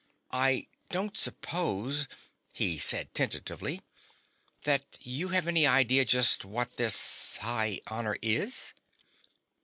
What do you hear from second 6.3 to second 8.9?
what this high honor is?"